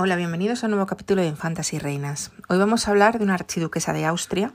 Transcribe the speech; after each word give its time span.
Hola, 0.00 0.14
bienvenidos 0.14 0.62
a 0.62 0.68
un 0.68 0.70
nuevo 0.70 0.86
capítulo 0.86 1.22
de 1.22 1.26
Infantas 1.26 1.72
y 1.72 1.80
Reinas. 1.80 2.30
Hoy 2.48 2.56
vamos 2.56 2.86
a 2.86 2.92
hablar 2.92 3.18
de 3.18 3.24
una 3.24 3.34
archiduquesa 3.34 3.92
de 3.92 4.04
Austria 4.04 4.52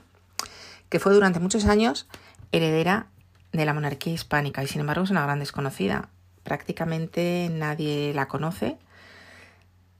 que 0.88 0.98
fue 0.98 1.12
durante 1.12 1.38
muchos 1.38 1.66
años 1.66 2.08
heredera 2.50 3.08
de 3.52 3.66
la 3.66 3.74
monarquía 3.74 4.14
hispánica 4.14 4.62
y 4.62 4.68
sin 4.68 4.80
embargo 4.80 5.04
es 5.04 5.10
una 5.10 5.22
gran 5.22 5.40
desconocida. 5.40 6.08
Prácticamente 6.44 7.50
nadie 7.52 8.14
la 8.14 8.26
conoce, 8.26 8.78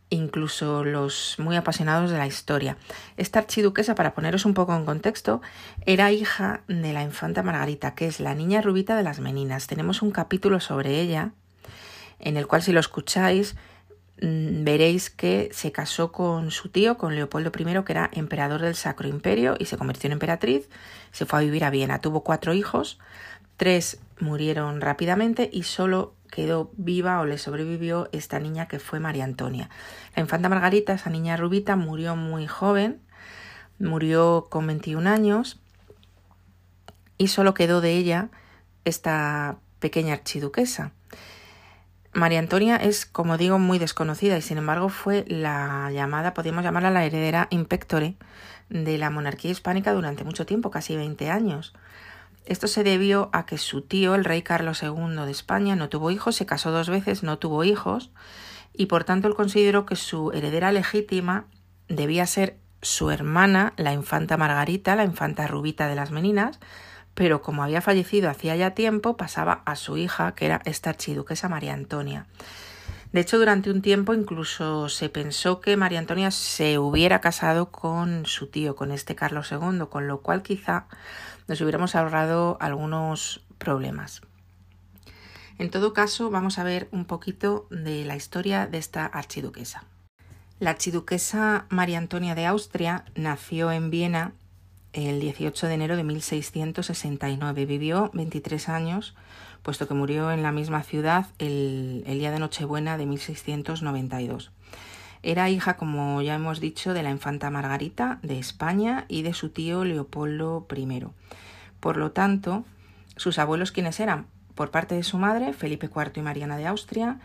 incluso 0.09 0.83
los 0.83 1.35
muy 1.37 1.57
apasionados 1.57 2.11
de 2.11 2.17
la 2.17 2.27
historia. 2.27 2.79
Esta 3.19 3.41
archiduquesa, 3.41 3.95
para 3.95 4.15
poneros 4.15 4.47
un 4.47 4.55
poco 4.55 4.75
en 4.75 4.87
contexto, 4.87 5.43
era 5.85 6.11
hija 6.11 6.63
de 6.69 6.95
la 6.95 7.03
infanta 7.03 7.43
Margarita, 7.43 7.95
que 7.95 8.07
es 8.07 8.19
la 8.19 8.35
niña 8.35 8.63
rubita 8.63 8.97
de 8.97 9.03
las 9.03 9.21
Meninas. 9.21 9.67
Tenemos 9.67 10.01
un 10.01 10.11
capítulo 10.11 10.59
sobre 10.59 11.03
ella, 11.03 11.33
en 12.19 12.39
el 12.39 12.47
cual 12.47 12.63
si 12.63 12.73
lo 12.73 12.81
escucháis 12.81 13.57
veréis 14.25 15.11
que 15.11 15.51
se 15.53 15.73
casó 15.73 16.13
con 16.13 16.51
su 16.51 16.69
tío, 16.69 16.97
con 16.97 17.15
Leopoldo 17.15 17.53
I, 17.57 17.85
que 17.85 17.93
era 17.93 18.11
emperador 18.13 18.63
del 18.63 18.75
Sacro 18.75 19.09
Imperio, 19.09 19.57
y 19.59 19.67
se 19.67 19.77
convirtió 19.77 20.09
en 20.09 20.13
emperatriz, 20.13 20.69
se 21.13 21.27
fue 21.27 21.41
a 21.41 21.43
vivir 21.43 21.65
a 21.65 21.71
Viena, 21.71 22.01
tuvo 22.01 22.23
cuatro 22.23 22.55
hijos, 22.55 22.99
tres 23.57 23.99
murieron 24.21 24.81
rápidamente 24.81 25.51
y 25.53 25.65
solo 25.65 26.15
quedó 26.31 26.71
viva 26.77 27.21
o 27.21 27.27
le 27.27 27.39
sobrevivió 27.39 28.09
esta 28.13 28.39
niña 28.41 28.67
que 28.67 28.79
fue 28.79 28.99
María 28.99 29.25
Antonia. 29.25 29.69
La 30.17 30.23
infanta 30.23 30.49
Margarita, 30.49 30.95
esa 30.95 31.11
niña 31.11 31.37
rubita, 31.37 31.77
murió 31.77 32.17
muy 32.17 32.47
joven, 32.47 33.01
murió 33.79 34.47
con 34.51 34.67
21 34.67 35.09
años 35.09 35.61
y 37.19 37.29
solo 37.29 37.55
quedó 37.55 37.81
de 37.81 37.93
ella 37.93 38.31
esta 38.85 39.59
pequeña 39.81 40.15
archiduquesa. 40.15 40.93
María 42.15 42.39
Antonia 42.39 42.77
es, 42.77 43.07
como 43.07 43.37
digo, 43.37 43.59
muy 43.59 43.79
desconocida 43.79 44.39
y 44.39 44.43
sin 44.43 44.59
embargo 44.59 44.89
fue 44.89 45.25
la 45.27 45.91
llamada, 45.93 46.33
podríamos 46.33 46.63
llamarla 46.63 46.91
la 46.91 47.05
heredera 47.05 47.49
impectore 47.51 48.17
de 48.69 48.99
la 48.99 49.11
monarquía 49.11 49.51
hispánica 49.51 49.93
durante 49.93 50.23
mucho 50.23 50.47
tiempo, 50.47 50.71
casi 50.71 50.97
20 50.97 51.29
años. 51.31 51.75
Esto 52.47 52.69
se 52.69 52.85
debió 52.85 53.31
a 53.33 53.47
que 53.47 53.59
su 53.59 53.83
tío, 53.83 54.15
el 54.15 54.25
rey 54.25 54.43
Carlos 54.43 54.83
II 54.83 55.25
de 55.25 55.31
España, 55.31 55.75
no 55.75 55.89
tuvo 55.89 56.13
hijos, 56.13 56.37
se 56.37 56.47
casó 56.47 56.71
dos 56.71 56.89
veces, 56.89 57.23
no 57.25 57.39
tuvo 57.39 57.65
hijos, 57.65 58.13
y 58.73 58.87
por 58.87 59.03
tanto 59.03 59.27
él 59.27 59.35
consideró 59.35 59.85
que 59.85 59.97
su 59.97 60.31
heredera 60.31 60.71
legítima 60.71 61.47
debía 61.89 62.27
ser 62.27 62.59
su 62.81 63.11
hermana, 63.11 63.73
la 63.77 63.93
infanta 63.93 64.37
Margarita, 64.37 64.95
la 64.95 65.05
infanta 65.05 65.47
Rubita 65.49 65.89
de 65.89 65.95
las 65.97 66.11
Meninas, 66.11 66.61
pero 67.15 67.43
como 67.43 67.63
había 67.63 67.81
fallecido 67.81 68.29
hacía 68.29 68.57
ya 68.57 68.73
tiempo, 68.73 69.17
pasaba 69.17 69.63
a 69.65 69.77
su 69.77 69.97
hija, 69.97 70.35
que 70.35 70.47
era 70.47 70.61
esta 70.65 70.91
archiduquesa 70.91 71.49
María 71.49 71.73
Antonia. 71.73 72.27
De 73.13 73.21
hecho, 73.21 73.39
durante 73.39 73.71
un 73.71 73.81
tiempo 73.81 74.13
incluso 74.13 74.89
se 74.89 75.09
pensó 75.09 75.61
que 75.61 75.77
María 75.77 76.01
Antonia 76.01 76.33
se 76.33 76.81
hubiera 76.81 77.21
casado 77.21 77.71
con 77.71 78.27
su 78.27 78.49
tío, 78.49 78.75
con 78.75 78.91
este 78.91 79.15
Carlos 79.15 79.53
II, 79.53 79.85
con 79.89 80.09
lo 80.09 80.21
cual 80.21 80.43
quizá 80.43 80.87
nos 81.47 81.61
hubiéramos 81.61 81.95
ahorrado 81.95 82.59
algunos 82.61 83.45
problemas. 83.59 84.23
En 85.59 85.71
todo 85.71 85.93
caso, 85.93 86.31
vamos 86.31 86.59
a 86.59 86.65
ver 86.65 86.89
un 86.91 87.05
poquito 87.05 87.69
de 87.71 88.05
la 88.05 88.17
historia 88.17 88.67
de 88.67 88.79
esta 88.79 89.07
archiduquesa. 89.07 89.85
La 90.59 90.71
archiduquesa 90.71 91.67
María 91.69 91.99
Antonia 91.99 92.35
de 92.35 92.47
Austria 92.47 93.05
nació 93.15 93.71
en 93.71 93.91
Viena 93.91 94.33
el 94.95 95.21
18 95.21 95.67
de 95.67 95.75
enero 95.75 95.97
de 95.97 96.05
1669. 96.05 97.67
Vivió 97.67 98.11
23 98.15 98.69
años, 98.69 99.15
puesto 99.63 99.87
que 99.87 99.95
murió 99.95 100.31
en 100.31 100.43
la 100.43 100.53
misma 100.53 100.83
ciudad 100.83 101.27
el, 101.39 102.05
día 102.07 102.31
de 102.31 102.39
Nochebuena 102.39 102.97
de 102.97 103.07
1692. 103.07 104.53
Era 105.23 105.51
hija, 105.51 105.77
como 105.77 106.23
ya 106.23 106.35
hemos 106.35 106.61
dicho, 106.61 106.95
de 106.95 107.03
la 107.03 107.11
infanta 107.11 107.51
Margarita 107.51 108.19
de 108.23 108.39
España 108.39 109.07
y 109.09 109.23
de 109.23 109.35
su 109.35 109.51
tío 109.51 109.85
Leopoldo 109.85 110.67
I. 110.75 111.07
Por 111.81 111.97
lo 111.97 112.13
tanto, 112.13 112.65
sus 113.17 113.39
abuelos 113.39 113.73
quienes 113.73 114.01
eran, 114.01 114.27
por 114.55 114.71
parte 114.71 114.95
de 114.95 115.03
su 115.03 115.19
madre, 115.19 115.53
Felipe 115.53 115.91
IV 115.95 116.13
y 116.17 116.23
Mariana 116.23 116.57
de 116.57 116.67
Austria, 116.67 117.19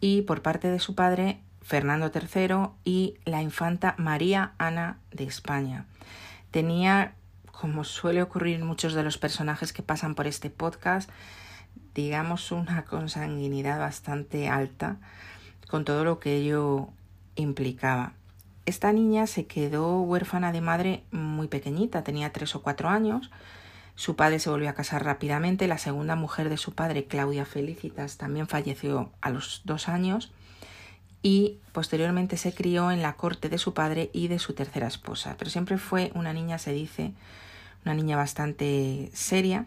y 0.00 0.22
por 0.22 0.42
parte 0.42 0.70
de 0.70 0.78
su 0.78 0.94
padre, 0.94 1.40
Fernando 1.62 2.12
III 2.14 2.68
y 2.84 3.14
la 3.24 3.42
infanta 3.42 3.94
María 3.98 4.52
Ana 4.58 4.98
de 5.10 5.24
España. 5.24 5.86
Tenía, 6.50 7.14
como 7.50 7.84
suele 7.84 8.22
ocurrir 8.22 8.62
muchos 8.64 8.94
de 8.94 9.02
los 9.02 9.18
personajes 9.18 9.72
que 9.72 9.82
pasan 9.82 10.14
por 10.14 10.26
este 10.26 10.50
podcast, 10.50 11.10
digamos 11.94 12.52
una 12.52 12.84
consanguinidad 12.84 13.78
bastante 13.78 14.48
alta, 14.48 14.96
con 15.68 15.84
todo 15.84 16.04
lo 16.04 16.20
que 16.20 16.36
ello 16.36 16.88
implicaba. 17.34 18.12
Esta 18.66 18.92
niña 18.92 19.26
se 19.26 19.46
quedó 19.46 20.00
huérfana 20.00 20.52
de 20.52 20.60
madre 20.60 21.04
muy 21.12 21.48
pequeñita, 21.48 22.02
tenía 22.02 22.32
tres 22.32 22.54
o 22.56 22.62
cuatro 22.62 22.88
años. 22.88 23.30
Su 23.94 24.16
padre 24.16 24.40
se 24.40 24.50
volvió 24.50 24.68
a 24.68 24.74
casar 24.74 25.04
rápidamente. 25.04 25.68
La 25.68 25.78
segunda 25.78 26.16
mujer 26.16 26.48
de 26.48 26.56
su 26.56 26.74
padre, 26.74 27.06
Claudia 27.06 27.46
Felicitas, 27.46 28.18
también 28.18 28.46
falleció 28.46 29.10
a 29.20 29.30
los 29.30 29.62
dos 29.64 29.88
años 29.88 30.32
y 31.22 31.58
posteriormente 31.72 32.36
se 32.36 32.54
crió 32.54 32.90
en 32.90 33.02
la 33.02 33.14
corte 33.14 33.48
de 33.48 33.58
su 33.58 33.74
padre 33.74 34.10
y 34.12 34.28
de 34.28 34.38
su 34.38 34.54
tercera 34.54 34.86
esposa. 34.86 35.36
Pero 35.38 35.50
siempre 35.50 35.78
fue 35.78 36.12
una 36.14 36.32
niña, 36.32 36.58
se 36.58 36.72
dice, 36.72 37.12
una 37.84 37.94
niña 37.94 38.16
bastante 38.16 39.10
seria, 39.12 39.66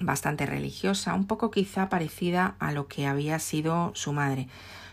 bastante 0.00 0.46
religiosa, 0.46 1.14
un 1.14 1.26
poco 1.26 1.50
quizá 1.50 1.88
parecida 1.88 2.54
a 2.58 2.72
lo 2.72 2.88
que 2.88 3.06
había 3.06 3.38
sido 3.38 3.92
su 3.94 4.12
madre. 4.12 4.48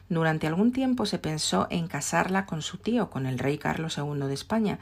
Durante 0.07 0.45
algún 0.45 0.72
tiempo 0.72 1.06
se 1.06 1.17
pensó 1.17 1.67
en 1.72 1.88
casarla 1.88 2.45
con 2.45 2.62
su 2.62 2.77
tío, 2.77 3.09
con 3.09 3.25
el 3.25 3.39
rey 3.39 3.57
Carlos 3.57 3.97
II 3.97 4.27
de 4.27 4.33
España, 4.33 4.79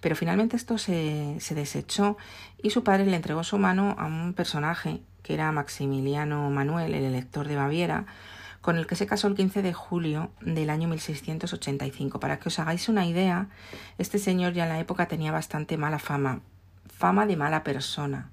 pero 0.00 0.16
finalmente 0.16 0.56
esto 0.56 0.76
se, 0.76 1.36
se 1.40 1.54
desechó 1.54 2.18
y 2.62 2.70
su 2.70 2.84
padre 2.84 3.06
le 3.06 3.16
entregó 3.16 3.42
su 3.42 3.58
mano 3.58 3.96
a 3.98 4.04
un 4.04 4.34
personaje 4.34 5.00
que 5.22 5.34
era 5.34 5.50
Maximiliano 5.50 6.50
Manuel, 6.50 6.94
el 6.94 7.04
elector 7.04 7.48
de 7.48 7.56
Baviera, 7.56 8.06
con 8.66 8.78
el 8.78 8.88
que 8.88 8.96
se 8.96 9.06
casó 9.06 9.28
el 9.28 9.36
15 9.36 9.62
de 9.62 9.72
julio 9.72 10.32
del 10.40 10.70
año 10.70 10.88
1685. 10.88 12.18
Para 12.18 12.40
que 12.40 12.48
os 12.48 12.58
hagáis 12.58 12.88
una 12.88 13.06
idea, 13.06 13.46
este 13.96 14.18
señor 14.18 14.54
ya 14.54 14.64
en 14.64 14.70
la 14.70 14.80
época 14.80 15.06
tenía 15.06 15.30
bastante 15.30 15.76
mala 15.76 16.00
fama, 16.00 16.40
fama 16.92 17.26
de 17.26 17.36
mala 17.36 17.62
persona. 17.62 18.32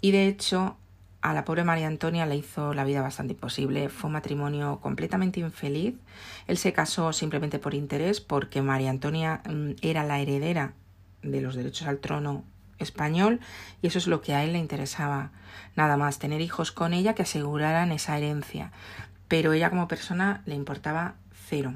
Y 0.00 0.12
de 0.12 0.28
hecho, 0.28 0.76
a 1.20 1.34
la 1.34 1.44
pobre 1.44 1.64
María 1.64 1.88
Antonia 1.88 2.26
le 2.26 2.36
hizo 2.36 2.74
la 2.74 2.84
vida 2.84 3.02
bastante 3.02 3.32
imposible. 3.32 3.88
Fue 3.88 4.06
un 4.06 4.12
matrimonio 4.12 4.78
completamente 4.80 5.40
infeliz. 5.40 5.96
Él 6.46 6.56
se 6.56 6.72
casó 6.72 7.12
simplemente 7.12 7.58
por 7.58 7.74
interés 7.74 8.20
porque 8.20 8.62
María 8.62 8.90
Antonia 8.90 9.42
mm, 9.50 9.70
era 9.82 10.04
la 10.04 10.20
heredera 10.20 10.74
de 11.22 11.40
los 11.40 11.56
derechos 11.56 11.88
al 11.88 11.98
trono 11.98 12.44
español 12.78 13.40
y 13.82 13.88
eso 13.88 13.98
es 13.98 14.06
lo 14.06 14.20
que 14.20 14.32
a 14.32 14.44
él 14.44 14.52
le 14.52 14.60
interesaba. 14.60 15.32
Nada 15.74 15.96
más, 15.96 16.20
tener 16.20 16.40
hijos 16.40 16.70
con 16.70 16.92
ella 16.92 17.16
que 17.16 17.22
aseguraran 17.22 17.90
esa 17.90 18.16
herencia. 18.16 18.70
Pero 19.30 19.52
ella 19.52 19.70
como 19.70 19.86
persona 19.86 20.42
le 20.44 20.56
importaba 20.56 21.14
cero. 21.46 21.74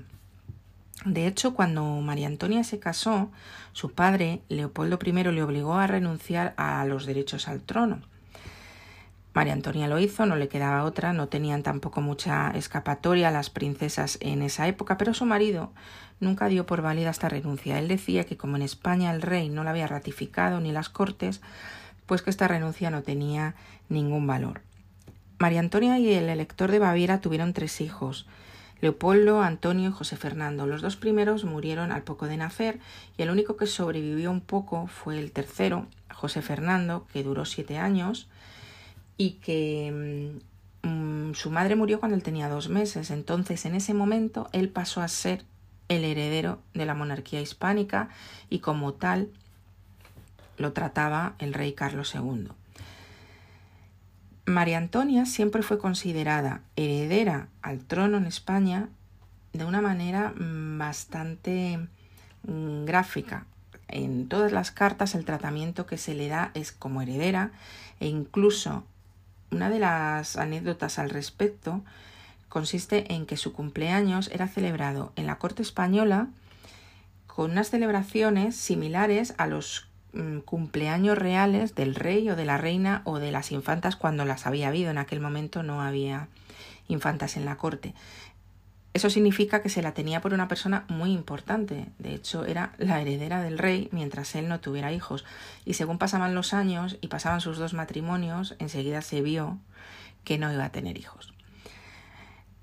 De 1.05 1.29
hecho, 1.29 1.55
cuando 1.55 1.85
María 2.01 2.27
Antonia 2.27 2.65
se 2.65 2.81
casó, 2.81 3.31
su 3.73 3.93
padre, 3.93 4.41
Leopoldo 4.49 4.99
I, 5.01 5.13
le 5.13 5.43
obligó 5.43 5.75
a 5.75 5.87
renunciar 5.87 6.55
a 6.57 6.85
los 6.85 7.07
derechos 7.07 7.47
al 7.47 7.61
trono. 7.61 8.01
María 9.35 9.53
Antonia 9.53 9.87
lo 9.87 10.01
hizo, 10.01 10.27
no 10.27 10.35
le 10.35 10.49
quedaba 10.49 10.83
otra, 10.83 11.13
no 11.13 11.29
tenían 11.29 11.63
tampoco 11.63 12.01
mucha 12.01 12.51
escapatoria 12.51 13.31
las 13.31 13.51
princesas 13.51 14.19
en 14.21 14.43
esa 14.43 14.67
época, 14.67 14.99
pero 14.99 15.15
su 15.15 15.25
marido 15.25 15.71
nunca 16.19 16.49
dio 16.49 16.67
por 16.67 16.83
válida 16.83 17.11
esta 17.11 17.29
renuncia. 17.29 17.79
Él 17.79 17.87
decía 17.87 18.25
que 18.25 18.37
como 18.37 18.57
en 18.57 18.63
España 18.63 19.13
el 19.13 19.23
rey 19.23 19.49
no 19.49 19.63
la 19.63 19.71
había 19.71 19.87
ratificado 19.87 20.59
ni 20.59 20.73
las 20.73 20.89
cortes, 20.89 21.41
pues 22.07 22.21
que 22.21 22.31
esta 22.31 22.49
renuncia 22.49 22.91
no 22.91 23.03
tenía 23.03 23.55
ningún 23.89 24.27
valor. 24.27 24.61
María 25.45 25.61
Antonia 25.61 25.99
y 25.99 26.11
el 26.11 26.31
elector 26.31 26.71
de 26.71 26.79
Baviera 26.79 27.21
tuvieron 27.21 27.53
tres 27.53 27.83
hijos, 27.83 28.25
Leopoldo, 28.81 29.43
Antonio 29.43 29.91
y 29.91 29.93
José 29.93 30.17
Fernando. 30.17 30.67
Los 30.67 30.81
dos 30.81 30.97
primeros 30.97 31.45
murieron 31.45 31.93
al 31.93 32.03
poco 32.03 32.29
de 32.29 32.39
nacer 32.39 32.79
y 33.19 33.25
el 33.25 33.31
único 33.31 33.59
que 33.59 33.67
sobrevivió 33.67 34.31
un 34.31 34.41
poco 34.41 34.87
fue 34.87 35.19
el 35.19 35.33
tercero, 35.33 35.87
José 36.15 36.41
Fernando, 36.41 37.07
que 37.13 37.23
duró 37.23 37.45
siete 37.45 37.77
años, 37.77 38.27
y 39.19 39.33
que 39.33 40.41
mm, 40.83 40.89
mm, 40.89 41.35
su 41.35 41.51
madre 41.51 41.77
murió 41.77 42.01
cuando 42.01 42.17
él 42.17 42.23
tenía 42.23 42.49
dos 42.49 42.71
meses. 42.71 43.11
Entonces, 43.11 43.67
en 43.67 43.75
ese 43.75 43.93
momento, 43.93 44.49
él 44.53 44.71
pasó 44.71 45.03
a 45.03 45.09
ser 45.09 45.45
el 45.89 46.05
heredero 46.05 46.59
de 46.73 46.87
la 46.87 46.95
monarquía 46.95 47.43
hispánica 47.43 48.09
y 48.49 48.61
como 48.61 48.95
tal 48.95 49.29
lo 50.57 50.73
trataba 50.73 51.35
el 51.39 51.53
rey 51.53 51.75
Carlos 51.75 52.15
II. 52.15 52.49
María 54.47 54.77
Antonia 54.77 55.25
siempre 55.25 55.63
fue 55.63 55.79
considerada 55.79 56.61
heredera 56.77 57.49
al 57.63 57.81
trono 57.81 58.19
en 58.19 58.27
España 58.27 58.89
de 59.55 59.65
una 59.65 59.81
manera 59.81 60.35
mm, 60.37 60.79
bastante 60.79 61.89
gráfica. 62.43 63.47
En 63.89 64.29
todas 64.29 64.53
las 64.53 64.71
cartas 64.71 65.15
el 65.15 65.25
tratamiento 65.25 65.87
que 65.87 65.97
se 65.97 66.15
le 66.15 66.29
da 66.29 66.51
es 66.55 66.73
como 66.73 67.01
heredera 67.01 67.53
e 68.01 68.07
incluso 68.07 68.85
una 69.51 69.71
de 69.71 69.79
las 69.79 70.37
anécdotas 70.37 70.99
al 70.99 71.11
respecto 71.11 71.83
consiste 72.51 73.15
en 73.15 73.25
que 73.25 73.37
su 73.37 73.53
cumpleaños 73.53 74.29
era 74.33 74.49
celebrado 74.49 75.13
en 75.17 75.27
la 75.27 75.39
corte 75.39 75.63
española 75.63 76.29
con 77.27 77.53
unas 77.53 77.71
celebraciones 77.71 78.57
similares 78.57 79.35
a 79.39 79.47
los 79.47 79.87
mm, 79.87 79.94
cumpleaños 80.45 81.19
reales 81.19 81.75
del 81.75 81.95
rey 81.95 82.29
o 82.31 82.37
de 82.37 82.45
la 82.45 82.59
reina 82.59 83.03
o 83.05 83.19
de 83.19 83.33
las 83.33 83.53
infantas 83.53 83.97
cuando 83.97 84.25
las 84.25 84.47
había 84.47 84.69
habido. 84.69 84.91
En 84.91 84.99
aquel 84.99 85.21
momento 85.21 85.63
no 85.63 85.83
había 85.83 86.29
infantas 86.89 87.37
en 87.37 87.45
la 87.45 87.57
corte. 87.57 87.95
Eso 88.95 89.11
significa 89.11 89.61
que 89.61 89.71
se 89.71 89.83
la 89.83 89.93
tenía 89.93 90.21
por 90.21 90.35
una 90.35 90.47
persona 90.47 90.85
muy 90.89 91.11
importante. 91.11 91.89
De 91.99 92.15
hecho, 92.15 92.45
era 92.45 92.75
la 92.79 93.01
heredera 93.01 93.43
del 93.43 93.59
rey 93.59 93.89
mientras 93.91 94.37
él 94.37 94.49
no 94.49 94.61
tuviera 94.61 94.93
hijos. 94.93 95.25
Y 95.65 95.75
según 95.75 95.99
pasaban 95.99 96.37
los 96.37 96.55
años 96.55 96.97
y 97.01 97.09
pasaban 97.09 97.41
sus 97.41 97.59
dos 97.59 97.75
matrimonios, 97.75 98.55
enseguida 98.61 99.03
se 99.03 99.21
vio 99.21 99.59
que 100.23 100.39
no 100.39 100.53
iba 100.53 100.65
a 100.65 100.71
tener 100.71 100.97
hijos. 100.97 101.35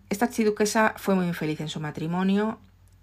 Esta 0.10 0.26
archiduquesa 0.26 0.94
fue 0.96 1.16
muy 1.16 1.28
infeliz 1.28 1.60
en 1.60 1.68
su 1.70 1.82
matrimonio. 1.82 2.60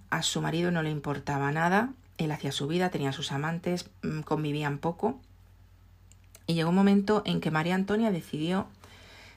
A 0.09 0.23
su 0.23 0.41
marido 0.41 0.71
no 0.71 0.83
le 0.83 0.91
importaba 0.91 1.53
nada. 1.53 1.91
Él 2.19 2.33
hacía 2.33 2.53
su 2.53 2.67
vida, 2.67 2.91
tenía 2.91 3.13
sus 3.13 3.33
amantes, 3.33 3.91
mm, 4.03 4.21
convivían 4.21 4.79
poco. 4.79 5.21
Y 6.47 6.55
llegó 6.55 6.71
un 6.71 6.77
momento 6.77 7.23
en 7.25 7.41
que 7.41 7.51
María 7.51 7.75
Antonia 7.75 8.11
decidió 8.11 8.67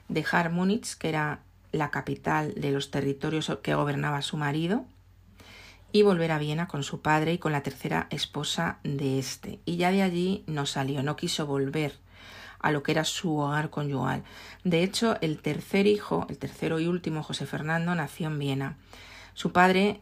dejar 0.08 0.50
Múnich, 0.50 0.96
que 0.96 1.08
era 1.08 1.40
la 1.70 1.90
capital 1.90 2.54
de 2.54 2.70
los 2.70 2.90
territorios 2.90 3.50
que 3.62 3.74
gobernaba 3.74 4.22
su 4.22 4.36
marido, 4.36 4.84
y 5.92 6.02
volver 6.02 6.32
a 6.32 6.38
Viena 6.38 6.68
con 6.68 6.82
su 6.82 7.00
padre 7.00 7.34
y 7.34 7.38
con 7.38 7.52
la 7.52 7.62
tercera 7.62 8.06
esposa 8.10 8.78
de 8.82 9.18
este. 9.18 9.60
Y 9.64 9.76
ya 9.76 9.90
de 9.90 10.02
allí 10.02 10.42
no 10.46 10.66
salió, 10.66 11.02
no 11.02 11.16
quiso 11.16 11.46
volver 11.46 11.94
a 12.60 12.70
lo 12.70 12.82
que 12.82 12.92
era 12.92 13.04
su 13.04 13.36
hogar 13.38 13.70
conyugal. 13.70 14.22
De 14.64 14.82
hecho, 14.82 15.16
el 15.20 15.42
tercer 15.42 15.86
hijo, 15.86 16.26
el 16.30 16.38
tercero 16.38 16.80
y 16.80 16.86
último, 16.86 17.22
José 17.22 17.44
Fernando, 17.44 17.94
nació 17.94 18.28
en 18.28 18.38
Viena. 18.38 18.76
Su 19.34 19.52
padre 19.52 20.00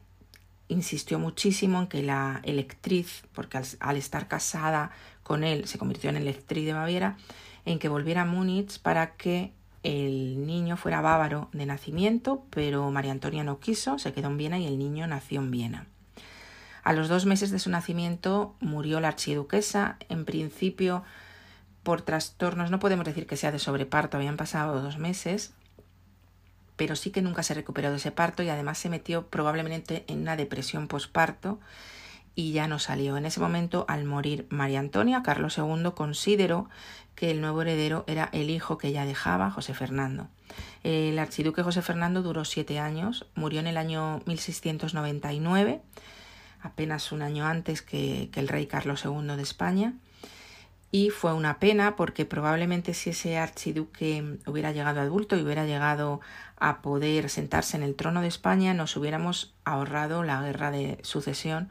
insistió 0.71 1.19
muchísimo 1.19 1.81
en 1.81 1.87
que 1.89 2.03
la 2.03 2.41
electriz, 2.45 3.25
porque 3.33 3.61
al, 3.81 3.97
estar 3.97 4.29
casada 4.29 4.93
con 5.23 5.45
él 5.45 5.67
se 5.67 5.79
convirtió 5.79 6.11
en 6.11 6.17
electriz 6.17 6.65
de 6.65 6.73
Baviera, 6.73 7.17
en 7.67 7.79
que 7.79 7.89
volviera 7.89 8.23
a 8.23 8.25
Múnich 8.25 8.81
para 8.81 9.17
que 9.17 9.53
el 9.83 10.47
niño 10.47 10.77
fuera 10.77 11.01
bávaro 11.01 11.49
de 11.53 11.67
nacimiento, 11.67 12.45
pero 12.51 12.91
María 12.91 13.13
Antonia 13.13 13.45
no 13.45 13.59
quiso, 13.59 13.99
se 13.99 14.13
quedó 14.13 14.29
en 14.29 14.37
Viena 14.37 14.59
y 14.59 14.67
el 14.67 14.79
niño 14.79 15.07
nació 15.07 15.41
en 15.41 15.51
Viena. 15.51 15.87
A 16.85 16.93
los 16.93 17.09
dos 17.09 17.27
meses 17.27 17.51
de 17.51 17.59
su 17.59 17.69
nacimiento 17.69 18.55
murió 18.61 19.01
la 19.01 19.09
archiduquesa, 19.09 19.97
en 20.09 20.25
principio 20.25 21.03
por 21.83 22.03
trastornos, 22.03 22.71
no 22.71 22.79
podemos 22.79 23.05
decir 23.05 23.27
que 23.27 23.37
sea 23.37 23.53
de 23.53 23.59
sobreparto, 23.59 24.17
habían 24.17 24.37
pasado 24.37 24.81
dos 24.81 24.99
meses, 24.99 25.53
pero 26.81 26.97
sí 26.97 27.11
que 27.11 27.21
nunca 27.21 27.43
se 27.43 27.53
recuperó 27.53 27.91
de 27.91 27.99
ese 27.99 28.11
parto 28.11 28.43
y 28.43 28.49
además 28.49 28.79
se 28.79 28.89
metió 28.89 29.27
probablemente 29.27 30.03
en 30.07 30.21
una 30.21 30.35
depresión 30.35 30.89
posparto 30.89 31.61
y 32.35 32.53
ya 32.53 32.69
no 32.69 32.79
salió. 32.79 33.19
En 33.19 33.27
ese 33.27 33.39
momento, 33.39 33.85
al 33.87 34.07
morir 34.07 34.47
María 34.49 34.81
Antonia, 34.81 35.23
Carlos 35.23 35.59
II 35.59 35.91
consideró 35.95 36.71
que 37.15 37.33
el 37.33 37.43
nuevo 37.43 37.61
heredero 37.61 38.05
era 38.07 38.31
el 38.33 38.49
hijo 38.49 38.79
que 38.79 38.89
ella 38.89 39.05
dejaba, 39.05 39.51
José 39.51 39.75
Fernando. 39.75 40.29
El 40.83 41.19
archiduque 41.19 41.63
José 41.63 41.83
Fernando 41.83 42.23
duró 42.23 42.47
siete 42.47 42.79
años, 42.79 43.27
murió 43.35 43.61
en 43.61 43.67
el 43.67 43.77
año 43.77 44.23
1699, 44.25 45.83
apenas 46.63 47.13
un 47.13 47.21
año 47.21 47.45
antes 47.45 47.83
que, 47.83 48.31
que 48.33 48.41
el 48.41 48.49
rey 48.49 48.65
Carlos 48.65 49.05
II 49.05 49.37
de 49.37 49.43
España, 49.43 49.93
y 50.93 51.11
fue 51.11 51.33
una 51.33 51.59
pena 51.59 51.95
porque 51.95 52.25
probablemente 52.25 52.95
si 52.95 53.11
ese 53.11 53.39
archiduque 53.39 54.39
hubiera 54.47 54.73
llegado 54.73 55.01
adulto 55.01 55.37
y 55.37 55.43
hubiera 55.43 55.65
llegado 55.65 56.21
a 56.57 56.83
poder 56.83 57.31
sentarse 57.31 57.77
en 57.77 57.83
el 57.83 57.95
trono 57.95 58.23
de 58.23 58.29
España, 58.29 58.75
nos 58.75 58.97
hubiéramos 58.97 59.55
ahorrado 59.65 60.25
la 60.25 60.43
guerra 60.43 60.71
de 60.71 60.99
sucesión 61.03 61.71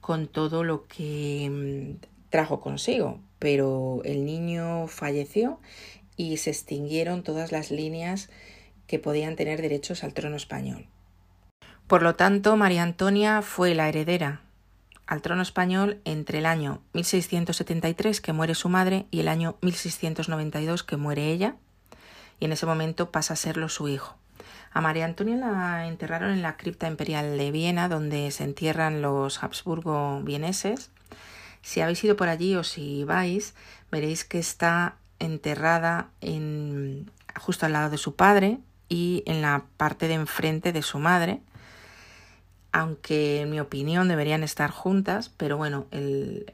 con 0.00 0.26
todo 0.26 0.64
lo 0.64 0.86
que 0.86 1.98
mm, 2.00 2.04
trajo 2.30 2.60
consigo, 2.60 3.20
pero 3.38 4.00
el 4.04 4.24
niño 4.24 4.86
falleció 4.86 5.60
y 6.16 6.38
se 6.38 6.50
extinguieron 6.50 7.22
todas 7.22 7.52
las 7.52 7.70
líneas 7.70 8.30
que 8.86 8.98
podían 8.98 9.36
tener 9.36 9.60
derechos 9.60 10.04
al 10.04 10.14
trono 10.14 10.36
español. 10.36 10.86
Por 11.86 12.02
lo 12.02 12.14
tanto, 12.14 12.56
María 12.56 12.82
Antonia 12.82 13.42
fue 13.42 13.74
la 13.74 13.88
heredera 13.88 14.40
al 15.06 15.22
trono 15.22 15.42
español 15.42 16.00
entre 16.04 16.38
el 16.38 16.46
año 16.46 16.80
1673 16.92 18.20
que 18.20 18.32
muere 18.32 18.54
su 18.54 18.68
madre 18.68 19.06
y 19.10 19.20
el 19.20 19.28
año 19.28 19.56
1692 19.60 20.82
que 20.82 20.96
muere 20.96 21.30
ella, 21.30 21.56
y 22.40 22.46
en 22.46 22.52
ese 22.52 22.66
momento 22.66 23.10
pasa 23.10 23.34
a 23.34 23.36
serlo 23.36 23.68
su 23.68 23.88
hijo. 23.88 24.16
A 24.72 24.80
María 24.80 25.04
Antonia 25.04 25.36
la 25.36 25.86
enterraron 25.86 26.32
en 26.32 26.42
la 26.42 26.56
cripta 26.56 26.88
imperial 26.88 27.38
de 27.38 27.50
Viena, 27.52 27.88
donde 27.88 28.30
se 28.32 28.42
entierran 28.42 29.02
los 29.02 29.42
Habsburgo 29.42 30.20
vieneses. 30.22 30.90
Si 31.62 31.80
habéis 31.80 32.02
ido 32.02 32.16
por 32.16 32.28
allí 32.28 32.56
o 32.56 32.64
si 32.64 33.04
vais, 33.04 33.54
veréis 33.92 34.24
que 34.24 34.40
está 34.40 34.96
enterrada 35.20 36.08
en, 36.20 37.10
justo 37.40 37.66
al 37.66 37.72
lado 37.72 37.88
de 37.88 37.98
su 37.98 38.16
padre 38.16 38.58
y 38.88 39.22
en 39.26 39.42
la 39.42 39.64
parte 39.76 40.08
de 40.08 40.14
enfrente 40.14 40.72
de 40.72 40.82
su 40.82 40.98
madre, 40.98 41.40
aunque 42.74 43.42
en 43.42 43.50
mi 43.50 43.60
opinión 43.60 44.08
deberían 44.08 44.42
estar 44.42 44.72
juntas, 44.72 45.28
pero 45.36 45.56
bueno, 45.56 45.86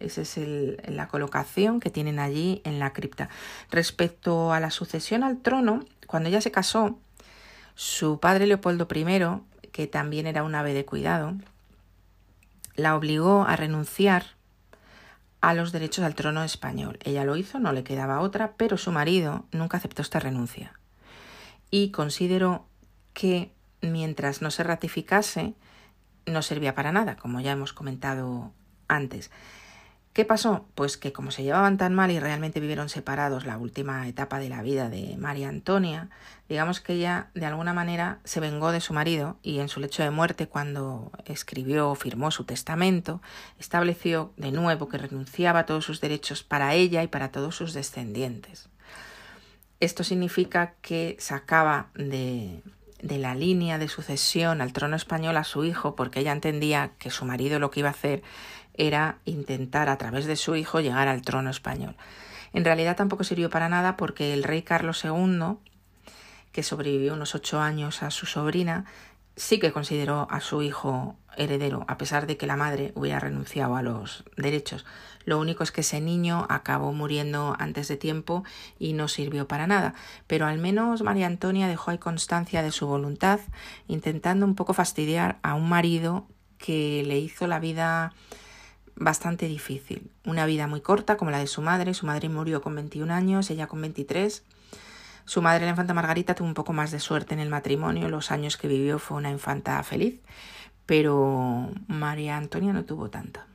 esa 0.01 0.21
es 0.21 0.39
la 0.87 1.09
colocación 1.09 1.81
que 1.81 1.89
tienen 1.89 2.19
allí 2.19 2.61
en 2.65 2.79
la 2.79 2.93
cripta. 2.93 3.31
Respecto 3.71 4.53
a 4.53 4.61
la 4.61 4.71
sucesión 4.71 5.25
al 5.25 5.39
trono, 5.39 5.83
cuando 6.07 6.29
ella 6.29 6.43
se 6.43 6.51
casó, 6.51 6.99
su 7.75 8.21
padre 8.21 8.47
Leopoldo 8.47 8.87
I, 8.95 9.71
que 9.73 9.87
también 9.87 10.27
era 10.27 10.43
un 10.43 10.55
ave 10.55 10.75
de 10.75 10.85
cuidado, 10.85 11.37
la 12.77 12.97
obligó 12.97 13.47
a 13.49 13.57
renunciar 13.57 14.27
a 15.41 15.55
los 15.55 15.73
derechos 15.73 16.05
al 16.05 16.15
trono 16.15 16.45
español. 16.45 16.99
Ella 17.03 17.25
lo 17.25 17.39
hizo, 17.39 17.61
no 17.61 17.73
le 17.73 17.83
quedaba 17.83 18.21
otra, 18.21 18.53
pero 18.59 18.77
su 18.77 18.93
marido 18.93 19.47
nunca 19.53 19.79
aceptó 19.79 20.03
esta 20.03 20.21
renuncia 20.21 20.79
y 21.71 21.93
consideró 21.93 22.67
que 23.15 23.53
mientras 23.81 24.43
no 24.43 24.51
se 24.51 24.65
ratificase 24.65 25.55
no 26.27 26.43
servía 26.43 26.75
para 26.75 26.93
nada, 26.93 27.17
como 27.17 27.41
ya 27.41 27.53
hemos 27.53 27.73
comentado 27.73 28.53
antes. 28.89 29.31
¿Qué 30.13 30.25
pasó? 30.25 30.67
Pues 30.75 30.97
que 30.97 31.13
como 31.13 31.31
se 31.31 31.45
llevaban 31.45 31.79
tan 31.79 31.95
mal 31.95 32.11
y 32.11 32.19
realmente 32.19 32.59
vivieron 32.59 32.89
separados 32.89 33.47
la 33.47 33.57
última 33.59 34.09
etapa 34.09 34.41
de 34.41 34.49
la 34.49 34.61
vida 34.61 34.89
de 34.89 35.17
María 35.17 35.49
Antonia, 35.49 36.11
digamos 36.49 36.81
que 36.81 36.95
ella 36.95 37.29
de 37.35 37.47
alguna 37.47 37.73
manera 37.73 38.19
se 38.25 38.41
vengó 38.41 38.73
de 38.73 38.81
su 38.81 38.93
marido 38.93 39.39
y 39.41 39.61
en 39.61 39.69
su 39.69 39.79
lecho 39.79 40.03
de 40.03 40.11
muerte 40.11 40.49
cuando 40.49 41.13
escribió 41.27 41.91
o 41.91 41.95
firmó 41.95 42.33
su 42.33 42.43
testamento, 42.43 43.23
estableció 43.61 44.33
de 44.37 44.51
nuevo 44.51 44.89
que 44.89 44.99
renunciaba 44.99 45.61
a 45.61 45.67
todos 45.67 45.85
sus 45.85 46.01
derechos 46.01 46.43
para 46.43 46.75
ella 46.75 47.05
y 47.05 47.09
para 47.09 47.31
todos 47.31 47.55
sus 47.55 47.73
descendientes. 47.73 48.69
Esto 49.79 50.03
significa 50.03 50.75
que 50.83 51.17
sacaba 51.21 51.91
de, 51.95 52.63
de 53.03 53.19
la 53.19 53.35
línea 53.35 53.79
de 53.79 53.89
sucesión 53.89 54.61
al 54.61 54.73
trono 54.73 54.97
español 54.97 55.37
a 55.37 55.45
su 55.45 55.65
hijo 55.65 55.95
porque 55.97 56.21
ella 56.21 56.33
entendía 56.33 56.93
que 56.99 57.11
su 57.11 57.25
marido 57.25 57.59
lo 57.59 57.71
que 57.71 57.81
iba 57.81 57.89
a 57.89 57.93
hacer 57.93 58.23
era 58.75 59.19
intentar 59.25 59.89
a 59.89 59.99
través 59.99 60.27
de 60.27 60.37
su 60.37 60.57
hijo 60.57 60.81
llegar 60.81 61.09
al 61.09 61.23
trono 61.23 61.51
español. 61.51 61.97
En 62.53 62.65
realidad 62.65 62.97
tampoco 62.97 63.25
sirvió 63.25 63.51
para 63.51 63.69
nada 63.69 63.97
porque 63.97 64.33
el 64.33 64.43
rey 64.43 64.63
Carlos 64.63 65.05
II, 65.05 65.57
que 66.53 66.63
sobrevivió 66.63 67.15
unos 67.15 67.35
ocho 67.35 67.61
años 67.61 68.03
a 68.03 68.11
su 68.11 68.27
sobrina, 68.27 68.87
sí 69.41 69.59
que 69.59 69.73
consideró 69.73 70.29
a 70.31 70.41
su 70.41 70.61
hijo 70.61 71.17
heredero, 71.37 71.85
a 71.89 71.97
pesar 71.97 72.27
de 72.27 72.37
que 72.37 72.47
la 72.47 72.57
madre 72.57 72.93
hubiera 72.95 73.21
renunciado 73.21 73.75
a 73.75 73.83
los 73.83 74.23
derechos. 74.37 74.85
Lo 75.25 75.39
único 75.39 75.63
es 75.63 75.73
que 75.73 75.81
ese 75.81 76.01
niño 76.01 76.47
acabó 76.51 76.93
muriendo 76.93 77.57
antes 77.59 77.89
de 77.89 77.97
tiempo 77.97 78.45
y 78.79 78.93
no 78.93 79.09
sirvió 79.09 79.49
para 79.49 79.67
nada. 79.67 79.95
Pero 80.27 80.47
al 80.47 80.59
menos 80.59 81.03
María 81.03 81.27
Antonia 81.27 81.69
dejó 81.69 81.91
ahí 81.91 81.99
constancia 81.99 82.63
de 82.63 82.71
su 82.71 82.87
voluntad, 82.87 83.41
intentando 83.89 84.45
un 84.45 84.55
poco 84.55 84.75
fastidiar 84.75 85.39
a 85.43 85.55
un 85.55 85.71
marido 85.71 86.27
que 86.59 87.03
le 87.07 87.19
hizo 87.19 87.47
la 87.47 87.61
vida 87.61 88.13
bastante 88.95 89.47
difícil. 89.47 90.11
Una 90.27 90.45
vida 90.45 90.67
muy 90.67 90.83
corta 90.83 91.17
como 91.17 91.31
la 91.31 91.39
de 91.39 91.47
su 91.47 91.63
madre. 91.63 91.95
Su 91.95 92.05
madre 92.05 92.29
murió 92.29 92.61
con 92.61 92.75
21 92.75 93.13
años, 93.13 93.49
ella 93.49 93.69
con 93.69 93.81
23. 93.81 94.45
Su 95.31 95.43
madre, 95.43 95.65
la 95.65 95.71
infanta 95.71 95.95
Margarita, 95.95 96.35
tuvo 96.35 96.49
un 96.49 96.55
poco 96.55 96.73
más 96.73 96.91
de 96.91 96.99
suerte 96.99 97.35
en 97.35 97.39
el 97.39 97.49
matrimonio. 97.49 98.09
Los 98.09 98.33
años 98.33 98.57
que 98.57 98.67
vivió 98.67 98.99
fue 98.99 99.17
una 99.17 99.31
infanta 99.31 99.81
feliz, 99.85 100.19
pero 100.87 101.71
María 101.87 102.37
Antonia 102.37 102.73
no 102.73 102.85
tuvo 102.85 103.11
tanta. 103.11 103.47